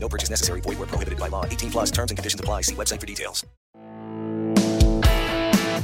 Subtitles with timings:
[0.00, 0.62] No purchase necessary.
[0.62, 1.44] Void where prohibited by law.
[1.44, 2.62] 18 plus terms and conditions apply.
[2.62, 3.44] See website for details.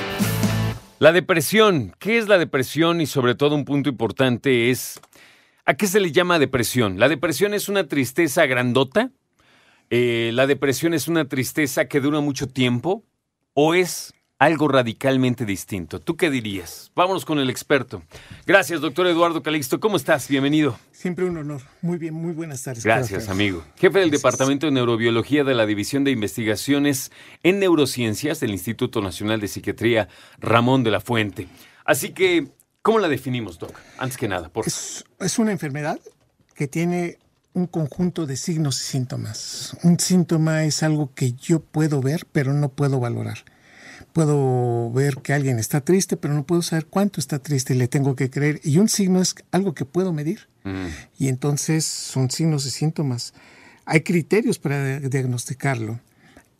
[1.00, 1.96] La depresión.
[1.98, 3.00] ¿Qué es la depresión?
[3.00, 5.00] Y sobre todo un punto importante es,
[5.64, 7.00] ¿a qué se le llama depresión?
[7.00, 9.10] ¿La depresión es una tristeza grandota?
[9.88, 13.02] Eh, ¿La depresión es una tristeza que dura mucho tiempo?
[13.54, 16.00] ¿O es algo radicalmente distinto?
[16.00, 16.90] ¿Tú qué dirías?
[16.96, 18.02] Vámonos con el experto.
[18.46, 19.78] Gracias, doctor Eduardo Calixto.
[19.80, 20.28] ¿Cómo estás?
[20.28, 20.78] Bienvenido.
[20.92, 21.60] Siempre un honor.
[21.82, 22.82] Muy bien, muy buenas tardes.
[22.82, 23.62] Gracias, amigo.
[23.76, 29.40] Jefe del Departamento de Neurobiología de la División de Investigaciones en Neurociencias del Instituto Nacional
[29.40, 31.46] de Psiquiatría, Ramón de la Fuente.
[31.84, 32.48] Así que,
[32.80, 33.78] ¿cómo la definimos, Doc?
[33.98, 36.00] Antes que nada, por Es, es una enfermedad
[36.54, 37.18] que tiene
[37.52, 39.76] un conjunto de signos y síntomas.
[39.82, 43.44] Un síntoma es algo que yo puedo ver, pero no puedo valorar.
[44.12, 47.88] Puedo ver que alguien está triste, pero no puedo saber cuánto está triste y le
[47.88, 48.60] tengo que creer.
[48.64, 50.48] Y un signo es algo que puedo medir.
[51.18, 53.32] Y entonces son signos y síntomas.
[53.86, 56.00] Hay criterios para diagnosticarlo.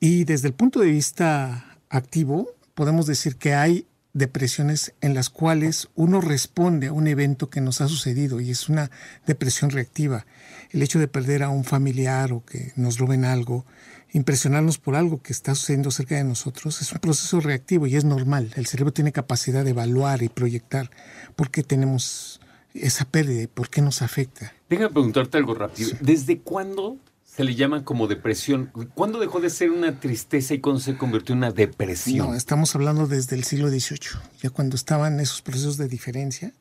[0.01, 5.89] Y desde el punto de vista activo, podemos decir que hay depresiones en las cuales
[5.95, 8.91] uno responde a un evento que nos ha sucedido y es una
[9.27, 10.27] depresión reactiva.
[10.71, 13.65] El hecho de perder a un familiar o que nos roben algo,
[14.13, 18.05] impresionarnos por algo que está sucediendo cerca de nosotros, es un proceso reactivo y es
[18.05, 18.53] normal.
[18.57, 20.91] El cerebro tiene capacidad de evaluar y proyectar
[21.37, 22.41] por qué tenemos
[22.75, 24.53] esa pérdida y por qué nos afecta.
[24.69, 25.91] Déjame preguntarte algo rápido.
[26.01, 28.71] ¿Desde cuándo se le llama como depresión?
[28.95, 32.29] ¿Cuándo dejó de ser una tristeza y cuándo se convirtió en una depresión?
[32.29, 36.53] No, estamos hablando desde el siglo XVIII, ya cuando estaban esos procesos de diferencia,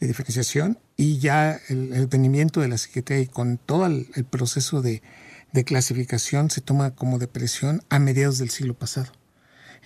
[0.00, 4.24] de diferenciación, y ya el, el venimiento de la psiquiatría y con todo el, el
[4.24, 5.02] proceso de,
[5.54, 9.12] de clasificación se toma como depresión a mediados del siglo pasado.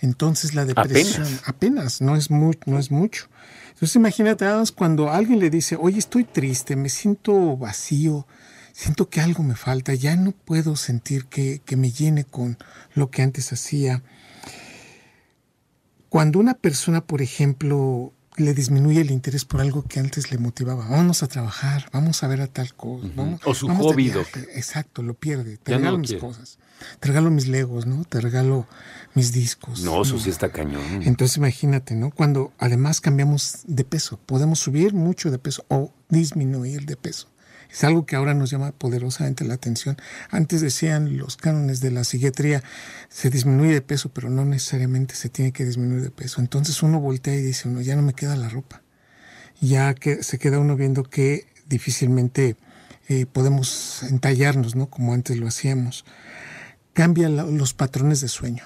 [0.01, 1.43] Entonces la depresión Apenas.
[1.47, 3.29] apenas, no, es mu- no es mucho.
[3.75, 8.27] Entonces imagínate cuando alguien le dice, oye, estoy triste, me siento vacío,
[8.73, 12.57] siento que algo me falta, ya no puedo sentir que, que me llene con
[12.95, 14.03] lo que antes hacía.
[16.09, 20.89] Cuando una persona, por ejemplo, le disminuye el interés por algo que antes le motivaba,
[20.89, 24.09] vamos a trabajar, vamos a ver a tal cosa, vamos, O su vamos de hobby,
[24.11, 24.27] Doc.
[24.35, 24.59] viaje".
[24.59, 25.57] Exacto, lo pierde.
[25.59, 26.21] Te Ya no regalo lo mis quiere.
[26.27, 26.59] cosas,
[27.01, 28.05] te regalo mis legos, ¿no?
[28.05, 28.67] Te regalo
[29.15, 29.81] mis discos.
[29.83, 31.03] No, eso sí está cañón.
[31.03, 32.11] Entonces imagínate, ¿no?
[32.11, 37.29] Cuando además cambiamos de peso, podemos subir mucho de peso o disminuir de peso.
[37.71, 39.97] Es algo que ahora nos llama poderosamente la atención.
[40.31, 42.63] Antes decían los cánones de la psiquiatría,
[43.09, 46.41] se disminuye de peso, pero no necesariamente se tiene que disminuir de peso.
[46.41, 48.83] Entonces uno voltea y dice, uno, ya no me queda la ropa.
[49.61, 52.57] Ya que se queda uno viendo que difícilmente
[53.09, 54.89] eh, podemos entallarnos, ¿no?
[54.89, 56.05] Como antes lo hacíamos.
[56.93, 58.65] Cambia los patrones de sueño.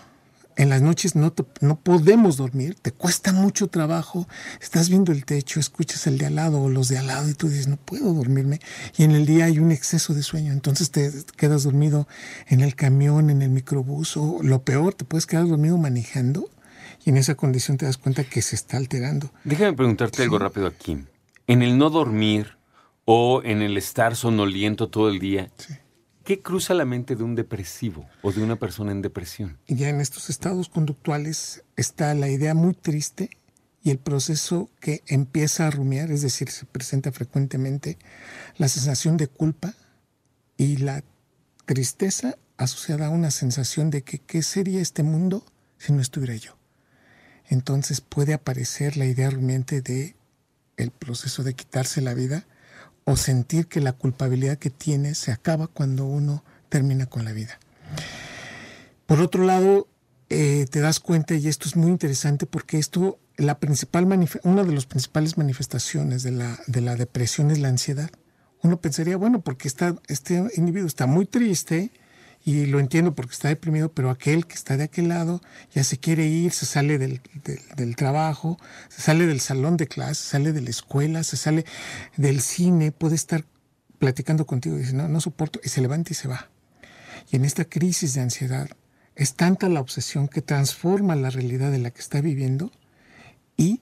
[0.57, 4.29] En las noches no, te- no podemos dormir, te cuesta mucho trabajo,
[4.61, 7.35] estás viendo el techo, escuchas el de al lado o los de al lado y
[7.35, 8.61] tú dices, no puedo dormirme.
[8.99, 12.07] Y en el día hay un exceso de sueño, entonces te quedas dormido
[12.49, 16.51] en el camión, en el microbús o lo peor, te puedes quedar dormido manejando
[17.05, 19.33] y en esa condición te das cuenta que se está alterando.
[19.45, 20.99] Déjame preguntarte algo rápido aquí.
[21.47, 22.59] En el no dormir
[23.05, 25.51] o en el estar sonoliento todo el día,
[26.25, 29.59] ¿qué cruza la mente de un depresivo o de una persona en depresión?
[29.67, 33.31] Ya en estos estados conductuales está la idea muy triste
[33.83, 37.99] y el proceso que empieza a rumiar, es decir, se presenta frecuentemente
[38.57, 39.75] la sensación de culpa
[40.57, 41.03] y la
[41.65, 45.45] tristeza asociada a una sensación de que qué sería este mundo
[45.79, 46.57] si no estuviera yo.
[47.49, 50.15] Entonces puede aparecer la idea rumiante de
[50.77, 52.47] el proceso de quitarse la vida
[53.05, 57.59] o sentir que la culpabilidad que tiene se acaba cuando uno termina con la vida.
[59.07, 59.89] Por otro lado,
[60.31, 64.07] eh, te das cuenta, y esto es muy interesante porque esto, la principal
[64.45, 68.11] una de las principales manifestaciones de la, de la depresión es la ansiedad.
[68.63, 71.91] Uno pensaría, bueno, porque está, este individuo está muy triste
[72.45, 75.41] y lo entiendo porque está deprimido, pero aquel que está de aquel lado
[75.73, 78.59] ya se quiere ir, se sale del, del- del trabajo,
[78.89, 81.65] se sale del salón de clase, sale de la escuela, se sale
[82.17, 83.45] del cine, puede estar
[83.99, 86.51] platicando contigo y dice, no, no soporto, y se levanta y se va.
[87.31, 88.69] Y en esta crisis de ansiedad
[89.15, 92.73] es tanta la obsesión que transforma la realidad de la que está viviendo
[93.57, 93.81] y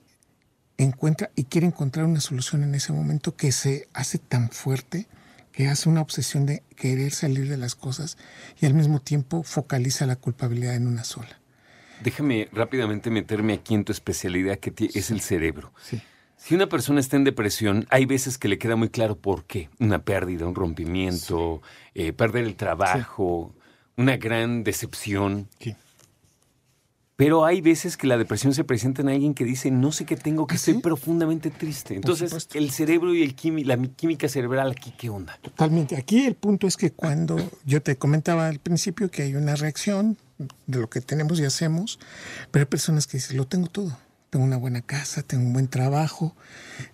[0.77, 5.07] encuentra y quiere encontrar una solución en ese momento que se hace tan fuerte
[5.53, 8.17] que hace una obsesión de querer salir de las cosas
[8.61, 11.41] y al mismo tiempo focaliza la culpabilidad en una sola.
[12.03, 15.73] Déjame rápidamente meterme aquí en tu especialidad, que es el cerebro.
[15.83, 16.01] Sí.
[16.37, 19.69] Si una persona está en depresión, hay veces que le queda muy claro por qué.
[19.79, 21.61] Una pérdida, un rompimiento,
[21.95, 23.55] eh, perder el trabajo,
[23.99, 25.49] una gran decepción.
[27.21, 30.17] Pero hay veces que la depresión se presenta en alguien que dice, no sé qué
[30.17, 30.81] tengo, que ¿Ah, estoy sí?
[30.81, 31.95] profundamente triste.
[31.95, 35.39] Entonces, el cerebro y el quimi- la mi- química cerebral aquí, ¿qué onda?
[35.43, 35.97] Totalmente.
[35.99, 37.37] Aquí el punto es que cuando
[37.67, 40.17] yo te comentaba al principio que hay una reacción
[40.67, 41.99] de lo que tenemos y hacemos,
[42.51, 43.99] pero hay personas que dicen, lo tengo todo.
[44.31, 46.35] Tengo una buena casa, tengo un buen trabajo,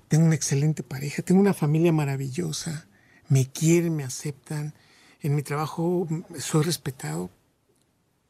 [0.08, 2.88] tengo una excelente pareja, tengo una familia maravillosa,
[3.28, 4.74] me quieren, me aceptan,
[5.20, 6.08] en mi trabajo
[6.40, 7.30] soy respetado,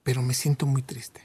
[0.03, 1.21] pero me siento muy triste,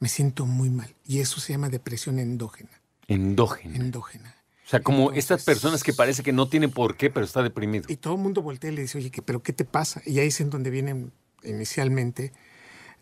[0.00, 0.92] me siento muy mal.
[1.06, 2.70] Y eso se llama depresión endógena.
[3.06, 3.74] Endógeno.
[3.76, 4.34] endógena.
[4.66, 7.42] o sea, como Entonces- estas personas que parece que no tienen por qué, pero está
[7.42, 7.86] deprimido.
[7.88, 10.00] Y todo el mundo voltea y le dice, oye, ¿qué- ¿pero qué te pasa?
[10.06, 11.10] Y ahí es en donde vienen
[11.42, 12.32] inicialmente,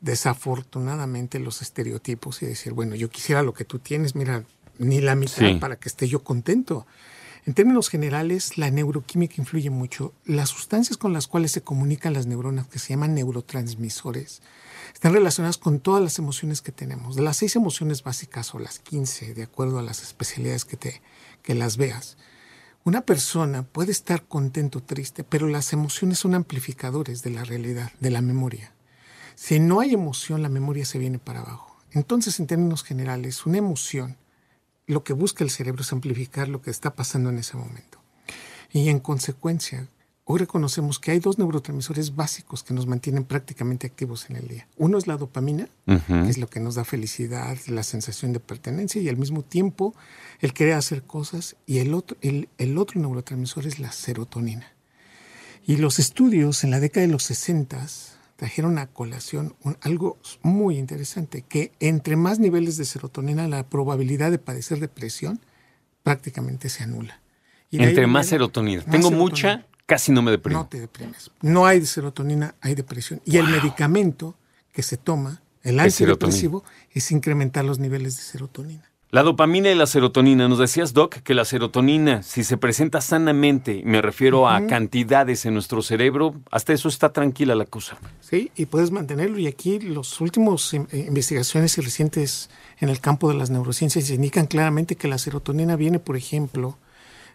[0.01, 4.45] desafortunadamente, los estereotipos y decir, bueno, yo quisiera lo que tú tienes, mira,
[4.79, 5.55] ni la mitad Sí.
[5.61, 6.87] para que esté yo contento.
[7.47, 10.13] En términos generales, la neuroquímica influye mucho.
[10.25, 14.43] Las sustancias con las cuales se comunican las neuronas, que se llaman neurotransmisores,
[14.93, 17.17] están relacionadas con todas las emociones que tenemos.
[17.17, 21.03] De las seis emociones básicas o las 15, de acuerdo a las especialidades que, te,
[21.43, 22.17] que las veas,
[22.85, 27.93] una persona puede estar contento o triste, pero las emociones son amplificadores de la realidad,
[28.01, 28.73] de la memoria.
[29.35, 31.77] Si no hay emoción, la memoria se viene para abajo.
[31.93, 34.17] Entonces, en términos generales, una emoción,
[34.89, 37.99] lo que busca el cerebro es amplificar lo que está pasando en ese momento.
[38.73, 39.87] Y en consecuencia,
[40.25, 44.67] hoy reconocemos que hay dos neurotransmisores básicos que nos mantienen prácticamente activos en el día.
[44.79, 49.01] Uno es la dopamina, que es lo que nos da felicidad, la sensación de pertenencia
[49.01, 49.95] y al mismo tiempo
[50.41, 51.57] el querer hacer cosas.
[51.67, 54.73] Y el otro, el, el otro neurotransmisor es la serotonina.
[55.67, 57.87] Y los estudios en la década de los 60
[58.39, 64.31] trajeron a colación un- algo muy interesante, que entre más niveles de serotonina, la probabilidad
[64.31, 65.41] de padecer depresión
[66.05, 67.21] prácticamente se anula.
[67.69, 68.83] Y Entre más serotonina.
[68.83, 69.19] más Tengo serotonina.
[69.59, 70.61] mucha, casi no me deprimo.
[70.61, 71.33] No te deprimes.
[71.43, 73.21] No hay serotonina, hay depresión.
[73.25, 74.37] Y el medicamento
[74.73, 76.63] que se toma, el antidepresivo,
[76.93, 78.85] es incrementar los niveles de serotonina.
[79.11, 80.49] La dopamina y la serotonina.
[80.49, 85.55] Nos decías, Doc, que la serotonina, si se presenta sanamente, me refiero a cantidades en
[85.55, 87.97] nuestro cerebro, hasta eso está tranquila la cosa.
[88.21, 89.39] Sí, y puedes mantenerlo.
[89.39, 92.51] Y aquí los últimos eh, investigaciones y recientes
[92.81, 96.77] en el campo de las neurociencias indican claramente que la serotonina viene, por ejemplo,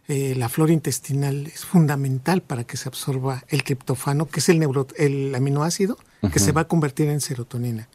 [0.08, 4.60] eh, la flora intestinal es fundamental para que se absorba el triptofano, que es el,
[4.60, 5.98] neuro- el aminoácido
[6.32, 7.90] que se va a convertir en serotonina.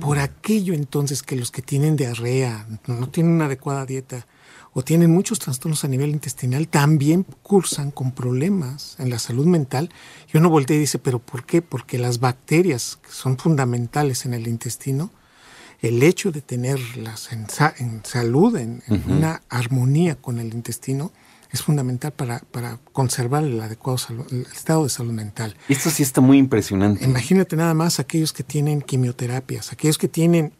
[0.00, 4.26] Por aquello entonces que los que tienen diarrea, no tienen una adecuada dieta
[4.72, 9.90] o tienen muchos trastornos a nivel intestinal, también cursan con problemas en la salud mental.
[10.32, 11.62] Y uno voltea y dice, ¿pero por qué?
[11.62, 15.10] Porque las bacterias que son fundamentales en el intestino,
[15.80, 21.10] el hecho de tenerlas en, sa- en salud, en, en una armonía con el intestino,
[21.52, 23.98] es fundamental para, para conservar el adecuado
[24.30, 25.56] el estado de salud mental.
[25.68, 27.04] Esto sí está muy impresionante.
[27.04, 30.52] Imagínate nada más aquellos que tienen quimioterapias, aquellos que tienen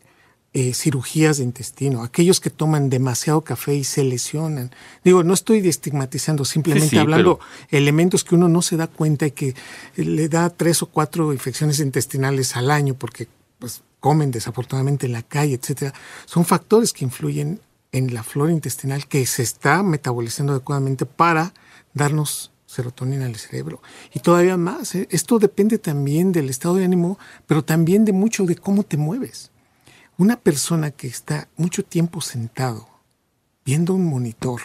[0.53, 4.73] eh, cirugías de intestino, aquellos que toman demasiado café y se lesionan.
[5.05, 7.39] Digo, no estoy estigmatizando, simplemente Sí, sí, hablando
[7.69, 9.55] elementos que uno no se da cuenta y que
[9.95, 13.29] le da tres o cuatro infecciones intestinales al año porque
[13.61, 15.95] pues comen desafortunadamente en la calle, etcétera.
[16.27, 17.61] Son factores que influyen
[17.93, 21.53] en la flora intestinal que se está metabolizando adecuadamente para
[21.95, 23.83] darnos serotonina al cerebro.
[24.15, 25.09] Y todavía más, ¿eh?
[25.11, 29.51] esto depende también del estado de ánimo, pero también de mucho de cómo te mueves.
[30.17, 32.89] Una persona que está mucho tiempo sentado
[33.65, 34.61] viendo un monitor,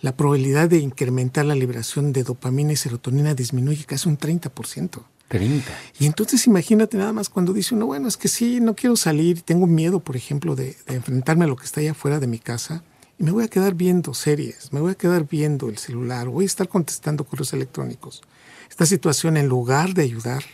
[0.00, 5.02] la probabilidad de incrementar la liberación de dopamina y serotonina disminuye casi un 30%.
[5.28, 5.66] 30.
[6.00, 9.42] Y entonces imagínate nada más cuando dice uno, bueno, es que sí, no quiero salir,
[9.42, 12.38] tengo miedo, por ejemplo, de, de enfrentarme a lo que está allá afuera de mi
[12.38, 12.82] casa
[13.18, 16.44] y me voy a quedar viendo series, me voy a quedar viendo el celular, voy
[16.44, 18.22] a estar contestando correos electrónicos.
[18.70, 20.44] Esta situación, en lugar de ayudar,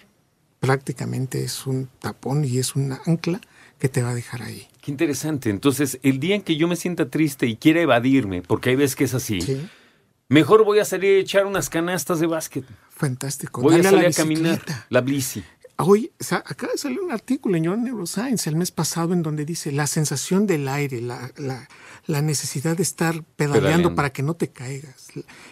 [0.61, 3.40] prácticamente es un tapón y es una ancla
[3.78, 4.66] que te va a dejar ahí.
[4.81, 5.50] Qué interesante.
[5.50, 8.97] Entonces, el día en que yo me sienta triste y quiera evadirme, porque hay veces
[8.97, 9.69] que es así, Sí,
[10.28, 12.64] mejor voy a salir a echar unas canastas de básquet.
[12.90, 13.61] fantástico.
[13.62, 14.62] Voy a Dale salir la a caminar.
[14.88, 15.43] La bici.
[15.76, 19.73] Hoy acaba de salir un artículo en Your Neuroscience el mes pasado en donde dice
[19.73, 21.69] la sensación del aire, la, la-
[22.07, 23.95] la necesidad de estar pedaleando, Pedaleando.
[23.97, 25.09] para que no te caigas,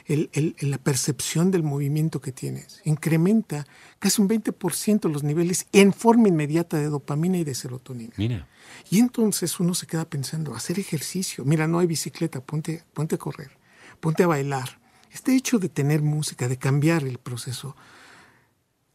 [0.07, 3.67] el- el- el- la percepción del movimiento que tienes, incrementa
[3.99, 8.13] casi un 20% los niveles en forma inmediata de dopamina y de serotonina.
[8.17, 8.47] Mira.
[8.91, 13.19] Y entonces uno se queda pensando, hacer ejercicio, mira, no hay bicicleta, ponte, ponte a
[13.19, 13.51] correr,
[14.03, 14.81] ponte a bailar.
[15.13, 17.77] Este hecho de tener música, de cambiar el proceso,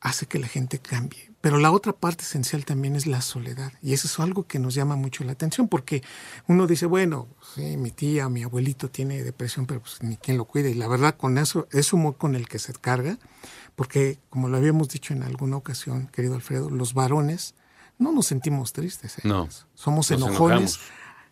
[0.02, 1.32] hace que la gente cambie.
[1.40, 3.72] Pero la otra parte esencial también es la soledad.
[3.82, 6.04] Y eso es algo que nos llama mucho la atención, porque
[6.48, 10.44] uno dice, bueno, sí, mi tía, mi abuelito tiene depresión, pero pues ni quien lo
[10.44, 10.72] cuide.
[10.72, 13.18] Y la verdad, con eso, es humor con el que se carga,
[13.78, 17.56] porque como lo habíamos dicho en alguna ocasión, querido Alfredo, los varones
[17.98, 19.20] no nos sentimos tristes.
[19.20, 19.22] ¿eh?
[19.24, 19.48] No.
[19.74, 20.80] Somos enojones, enojamos.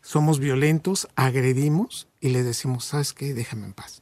[0.01, 3.34] somos violentos, agredimos y le decimos, ¿sabes qué?
[3.34, 4.01] Déjame en paz.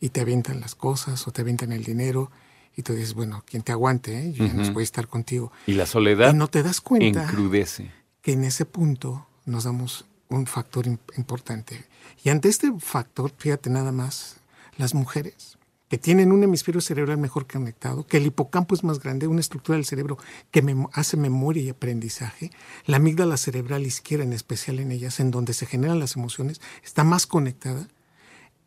[0.00, 2.30] Y te avientan las cosas o te avientan el dinero
[2.76, 4.32] y tú dices, bueno, quien te aguante, ¿eh?
[4.32, 5.50] yo ya no voy a estar contigo.
[5.66, 7.90] Y la soledad Y no te das cuenta encrudece.
[8.22, 11.86] que en ese punto nos damos un factor im- importante.
[12.22, 14.36] Y ante este factor, fíjate nada más,
[14.76, 15.57] las mujeres
[15.88, 19.76] que tienen un hemisferio cerebral mejor conectado, que el hipocampo es más grande, una estructura
[19.76, 20.18] del cerebro
[20.50, 22.50] que hace memoria y aprendizaje,
[22.84, 27.04] la amígdala cerebral izquierda, en especial en ellas, en donde se generan las emociones, está
[27.04, 27.88] más conectada.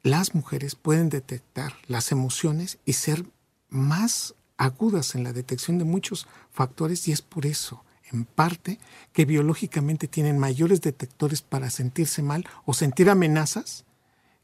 [0.04, 3.26] Las mujeres pueden detectar las emociones y ser
[3.70, 8.80] más agudas en la detección de muchos factores y es por eso, en parte,
[9.14, 13.86] que biológicamente tienen mayores detectores para sentirse mal o sentir amenazas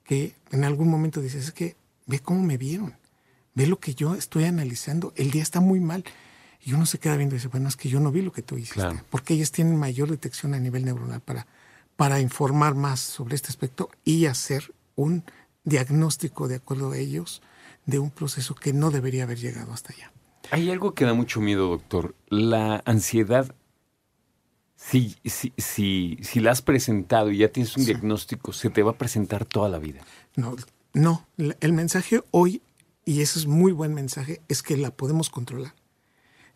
[0.03, 1.75] que en algún momento dices, es que
[2.07, 2.95] ve cómo me vieron,
[3.53, 6.03] ve lo que yo estoy analizando, el día está muy mal.
[6.63, 8.41] Y uno se queda viendo y dice, bueno, es que yo no vi lo que
[8.41, 9.01] tú hiciste, Claro.
[9.09, 11.47] porque ellas tienen mayor detección a nivel neuronal para,
[11.95, 15.23] para informar más sobre este aspecto y hacer un
[15.63, 17.41] diagnóstico de acuerdo a ellos
[17.85, 20.11] de un proceso que no debería haber llegado hasta allá.
[20.51, 22.15] Hay algo que da mucho miedo, doctor.
[22.27, 23.53] La ansiedad,
[24.75, 27.91] si, si, si, si la has presentado y ya tienes un Sí.
[27.93, 30.01] diagnóstico, se te va a presentar toda la vida.
[30.35, 30.55] No,
[30.93, 32.61] no, el mensaje hoy,
[33.05, 35.75] y ese es muy buen mensaje, es que la podemos controlar,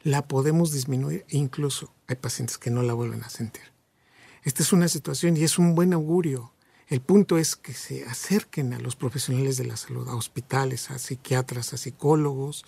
[0.03, 3.63] la podemos disminuir e incluso hay pacientes que no la vuelven a sentir.
[4.43, 6.53] Esta es una situación y es un buen augurio.
[6.87, 10.99] El punto es que se acerquen a los profesionales de la salud, a hospitales, a
[10.99, 12.65] psiquiatras, a psicólogos,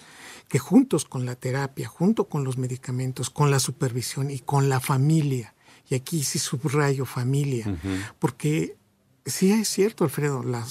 [0.47, 4.79] que juntos con la terapia, junto con los medicamentos, con la supervisión y con la
[4.79, 5.55] familia,
[5.89, 7.77] y aquí sí subrayo familia,
[8.19, 8.77] porque
[9.25, 10.65] sí es cierto, Alfredo, la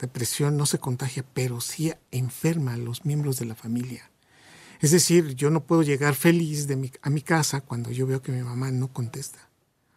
[0.00, 4.10] depresión no se contagia, pero sí enferma a los miembros de la familia.
[4.80, 8.20] Es decir, yo no puedo llegar feliz de mi- a mi casa cuando yo veo
[8.20, 9.38] que mi mamá no contesta.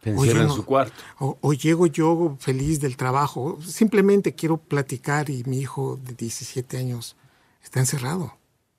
[0.04, 0.56] Encierra en no.
[0.56, 0.96] su cuarto.
[1.20, 6.78] O, o llego yo feliz del trabajo, simplemente quiero platicar y mi hijo de 17
[6.78, 7.18] años
[7.62, 8.38] está encerrado,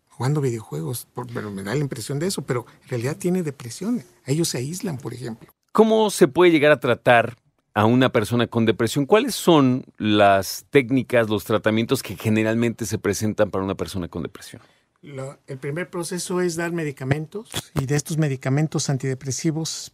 [0.09, 4.03] jugando videojuegos, por- pero me da la impresión de eso, pero en realidad tiene depresión.
[4.25, 5.51] Ellos se aíslan, por ejemplo.
[5.73, 7.37] ¿Cómo se puede llegar a tratar
[7.75, 9.07] a una persona con depresión?
[9.07, 14.63] ¿Cuáles son las técnicas, los tratamientos que generalmente se presentan para una persona con depresión?
[15.03, 17.51] El primer proceso es dar medicamentos
[17.81, 19.93] y de estos medicamentos antidepresivos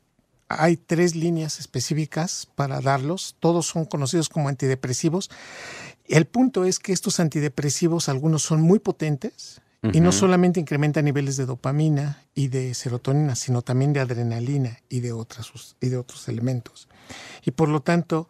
[0.49, 3.37] hay tres líneas específicas para darlos.
[3.41, 5.31] Todos son conocidos como antidepresivos.
[6.07, 9.61] El punto es que estos antidepresivos, algunos son muy potentes
[9.93, 15.01] y no solamente incrementan niveles de dopamina y de serotonina, sino también de adrenalina y
[15.01, 16.89] de, otras, y de otros elementos.
[17.45, 18.29] Y por lo tanto,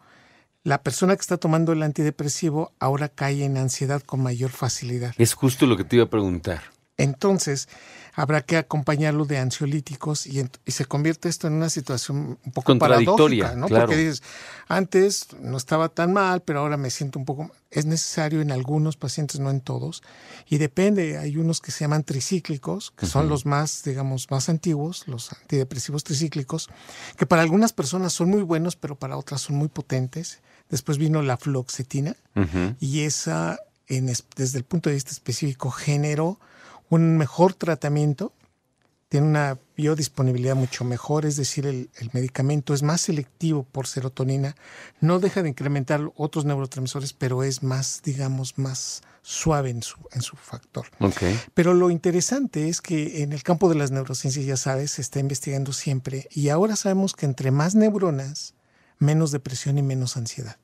[0.63, 5.13] la persona que está tomando el antidepresivo ahora cae en ansiedad con mayor facilidad.
[5.17, 6.63] Es justo lo que te iba a preguntar.
[6.97, 7.69] Entonces,
[8.17, 13.43] habrá que acompañarlo de ansiolíticos y, se convierte esto en una situación un poco Contradictoria,
[13.43, 13.67] paradójica, ¿no?
[13.67, 13.85] claro.
[13.85, 14.23] Porque dices,
[14.67, 17.51] antes no estaba tan mal, pero ahora me siento un poco...
[17.69, 20.01] Es necesario en algunos pacientes, no en todos,
[20.49, 25.07] y depende, hay unos que se llaman tricíclicos, que son los más, digamos, más antiguos,
[25.07, 26.69] los antidepresivos tricíclicos,
[27.17, 30.39] que para algunas personas son muy buenos, pero para otras son muy potentes.
[30.69, 32.75] Después vino la fluoxetina, Ujú.
[32.79, 36.39] y esa, en desde el punto de vista específico, generó
[36.89, 38.33] un mejor tratamiento,
[39.09, 44.55] tiene una biodisponibilidad mucho mejor, es decir, el, el medicamento es más selectivo por serotonina,
[44.99, 50.21] no deja de incrementar otros neurotransmisores, pero es más, digamos, más suave en su, en
[50.21, 50.87] su factor.
[51.01, 51.21] Ok.
[51.53, 55.19] Pero lo interesante es que en el campo de las neurociencias, ya sabes, se está
[55.19, 58.53] investigando siempre y ahora sabemos que entre más neuronas,
[58.99, 60.57] menos depresión y menos ansiedad.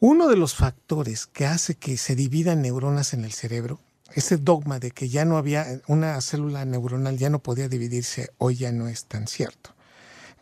[0.00, 3.80] Uno de los factores que hace que se dividan neuronas en el cerebro,
[4.12, 8.56] ese dogma de que ya no había una célula neuronal, ya no podía dividirse, hoy
[8.56, 9.74] ya no es tan cierto.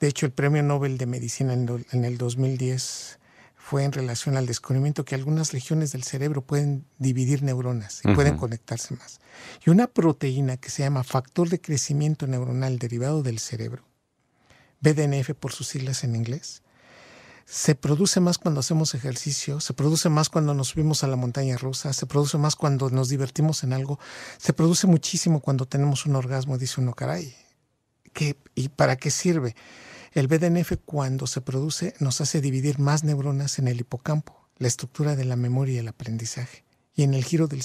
[0.01, 3.19] De hecho, el Premio Nobel de Medicina en el- en el 2010
[3.55, 8.37] fue en relación al descubrimiento que algunas regiones del cerebro pueden dividir neuronas y pueden
[8.37, 9.21] conectarse más.
[9.65, 13.85] Y una proteína que se llama factor de crecimiento neuronal derivado del cerebro,
[14.81, 16.62] BDNF por sus siglas en inglés,
[17.45, 21.57] se produce más cuando hacemos ejercicio, se produce más cuando nos subimos a la montaña
[21.57, 23.99] rusa, se produce más cuando nos divertimos en algo,
[24.39, 27.35] se produce muchísimo cuando tenemos un orgasmo, dice uno, caray.
[28.13, 29.57] ¿qué- ¿Y para qué sirve?
[30.13, 35.17] El BDNF cuando se produce nos hace dividir más neuronas en el hipocampo, la estructura
[35.17, 36.65] de la memoria y el aprendizaje.
[36.95, 37.63] Y en el giro del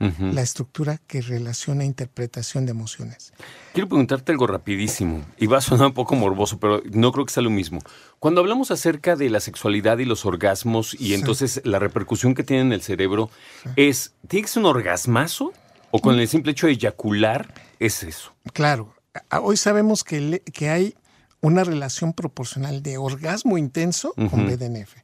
[0.00, 0.32] Ujú.
[0.32, 3.32] la estructura que relaciona interpretación de emociones.
[3.74, 7.32] Quiero preguntarte algo rapidísimo, y va a sonar un poco morboso, pero no creo que
[7.34, 7.80] sea lo mismo.
[8.18, 11.14] Cuando hablamos acerca de la sexualidad y los orgasmos, y Sí.
[11.14, 13.28] entonces la repercusión que tiene en el cerebro,
[13.76, 15.52] es, ¿tiene que ser un orgasmazo?
[15.90, 18.32] ¿O con el simple hecho de eyacular es eso?
[18.54, 18.94] Claro,
[19.28, 20.94] a- hoy sabemos que, le- que hay
[21.42, 24.46] una relación proporcional de orgasmo intenso con.
[24.46, 24.94] BDNF.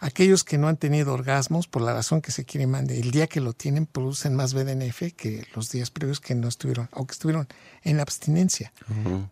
[0.00, 3.26] Aquellos que no han tenido orgasmos, por la razón que se quiere mande, el día
[3.26, 7.12] que lo tienen producen más BDNF que los días previos que no estuvieron o que
[7.12, 7.48] estuvieron
[7.82, 8.72] en abstinencia.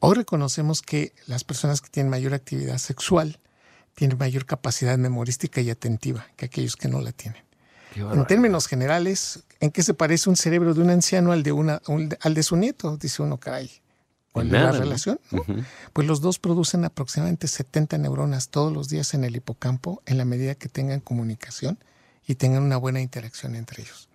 [0.01, 3.39] Hoy reconocemos que las personas que tienen mayor actividad sexual
[3.95, 7.43] tienen mayor capacidad memorística y atentiva que aquellos que no la tienen.
[8.13, 11.81] En términos generales, ¿en qué se parece un cerebro de un anciano al de, una,
[11.89, 12.97] un- al de su nieto?
[12.97, 13.71] Dice uno, caray.
[14.33, 15.21] ¿Cuál es Nada, la relación?
[15.93, 20.25] Pues los dos producen aproximadamente 70 neuronas todos los días en el hipocampo en la
[20.25, 21.79] medida que tengan comunicación
[22.27, 24.09] y tengan una buena interacción entre ellos.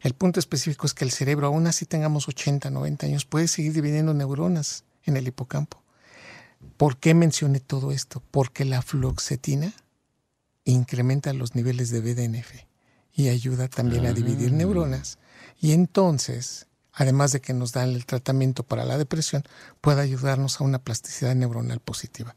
[0.00, 3.74] El punto específico es que el cerebro, aún así tengamos 80, 90 años, puede seguir
[3.74, 5.82] dividiendo neuronas en el hipocampo.
[6.76, 8.22] ¿Por qué mencioné todo esto?
[8.30, 9.74] Porque la fluoxetina
[10.64, 12.64] incrementa los niveles de BDNF
[13.12, 15.18] y ayuda también a dividir neuronas.
[15.60, 19.44] Y entonces, además de que nos dan el tratamiento para la depresión,
[19.80, 22.34] puede ayudarnos a una plasticidad neuronal positiva.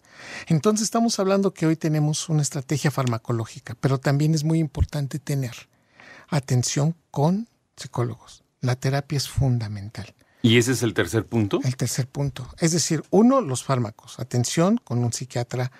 [0.48, 5.70] Entonces estamos hablando que hoy tenemos una estrategia farmacológica, pero también es muy importante tener
[6.30, 8.44] atención con psicólogos.
[8.62, 10.14] La terapia es fundamental.
[10.42, 11.60] ¿Y ese es el tercer punto?
[11.64, 12.48] El tercer punto.
[12.60, 14.20] Es decir, uno, los fármacos.
[14.20, 15.72] Atención con un psiquiatra,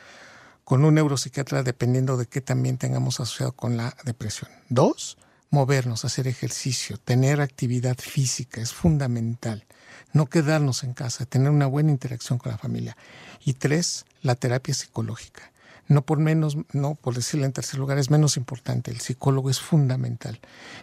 [0.64, 4.50] con un neuropsiquiatra, dependiendo de qué también tengamos asociado con la depresión.
[4.70, 5.18] Dos,
[5.54, 9.66] movernos, hacer ejercicio, tener actividad física es fundamental.
[10.12, 12.98] No quedarnos en casa, tener una buena interacción con la familia.
[13.46, 15.52] Y tres, la terapia psicológica.
[15.88, 18.90] No por menos, no por decirlo en tercer lugar, es menos importante.
[18.90, 20.40] El psicólogo es fundamental.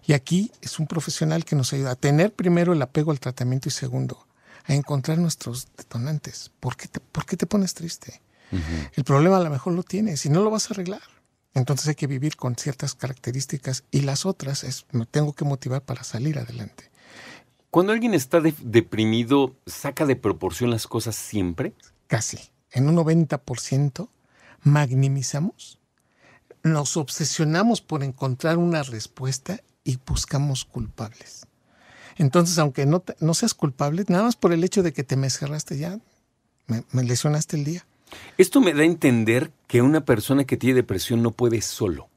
[0.07, 3.69] Y aquí es un profesional que nos ayuda a tener primero el apego al tratamiento
[3.69, 4.27] y segundo,
[4.65, 6.53] a encontrar nuestros detonantes.
[6.61, 8.21] ¿Por qué te, por qué te pones triste?
[8.95, 11.20] El problema a lo mejor lo tienes y no lo vas a arreglar.
[11.55, 15.83] Entonces hay que vivir con ciertas características y las otras es me tengo que motivar
[15.83, 16.91] para salir adelante.
[17.71, 21.73] Cuando alguien está de- deprimido, ¿saca de proporción las cosas siempre?
[22.07, 22.39] Casi.
[22.73, 24.09] En un 90%
[24.63, 25.79] magnimizamos,
[26.63, 31.47] nos obsesionamos por encontrar una respuesta y buscamos culpables.
[32.17, 35.17] Entonces, aunque no, te- no seas culpable, nada más por el hecho de que te
[35.17, 35.99] me cerraste ya,
[36.67, 37.87] me, me lesionaste el día.
[38.39, 42.09] Esto me da a entender que una persona que tiene depresión no puede solo.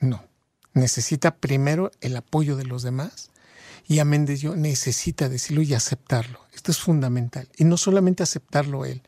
[0.00, 0.24] No.
[0.72, 3.30] Necesita primero el apoyo de los demás
[3.88, 6.40] y amén de ello necesita decirlo y aceptarlo.
[6.54, 7.48] Esto es fundamental.
[7.56, 9.02] Y no solamente aceptarlo él,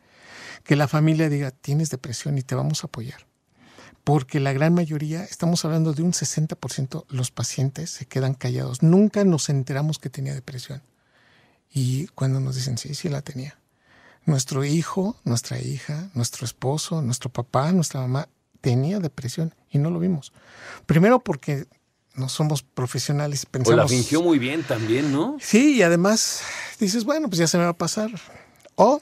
[0.63, 3.25] que la familia diga, tienes depresión y te vamos a apoyar.
[4.03, 8.83] Porque la gran mayoría, estamos hablando de un 60%, los pacientes se quedan callados.
[8.83, 10.81] Nunca nos enteramos que tenía depresión.
[11.71, 13.57] Y cuando nos dicen, sí, sí la tenía.
[14.25, 18.29] Nuestro hijo, nuestra hija, nuestro esposo, nuestro papá, nuestra mamá
[18.61, 20.31] tenía depresión y no lo vimos.
[20.85, 21.65] Primero porque
[22.15, 23.77] no somos profesionales y O pensamos...
[23.77, 25.37] la fingió muy bien también, ¿no?
[25.41, 26.41] Sí, y además
[26.79, 28.11] dices, bueno, pues ya se me va a pasar.
[28.75, 29.01] O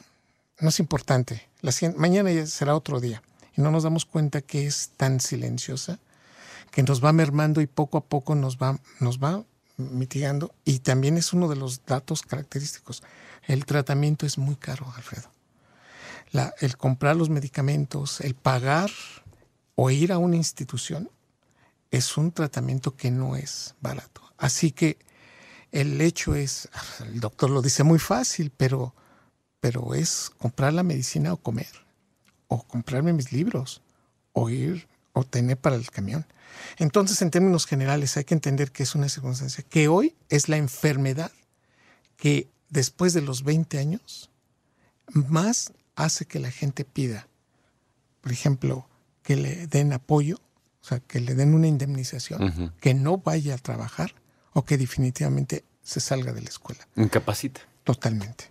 [0.60, 3.22] no es importante, la siguiente- mañana ya será otro día.
[3.56, 6.00] Y no nos damos cuenta que es tan silenciosa
[6.72, 9.44] que nos va mermando y poco a poco nos va, nos va
[9.78, 10.54] mitigando.
[10.64, 13.04] Y también es uno de los datos característicos.
[13.48, 15.30] El tratamiento es muy caro, Alfredo.
[16.60, 18.90] El comprar los medicamentos, el pagar
[19.76, 21.10] o ir a una institución
[21.90, 24.22] es un tratamiento que no es barato.
[24.38, 24.98] Así que
[25.72, 26.70] el hecho es,
[27.02, 28.96] el doctor lo dice muy fácil, pero,
[29.60, 31.86] pero es comprar la medicina o comer,
[32.48, 33.82] o comprarme mis libros,
[34.34, 36.26] o ir, o tener para el camión.
[36.78, 40.58] Entonces, en términos generales, hay que entender que es una circunstancia que hoy es la
[40.58, 41.32] enfermedad
[42.18, 44.32] que después de los 20 años
[45.14, 47.28] más hace que la gente pida,
[48.22, 48.88] por ejemplo,
[49.22, 50.38] que le den apoyo,
[50.82, 54.16] o sea, que le den una indemnización, que no vaya a trabajar
[54.54, 56.88] o que definitivamente se salga de la escuela.
[56.96, 57.62] Incapacita.
[57.84, 58.50] Totalmente.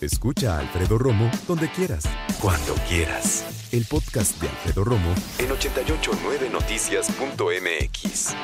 [0.00, 2.02] Escucha a Alfredo Romo donde quieras,
[2.40, 3.44] cuando quieras.
[3.72, 8.34] El podcast de Alfredo Romo en 889noticias.mx.